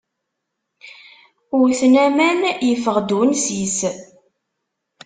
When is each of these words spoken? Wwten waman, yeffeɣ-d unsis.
Wwten 1.57 1.93
waman, 2.01 2.39
yeffeɣ-d 2.67 3.09
unsis. 3.21 3.79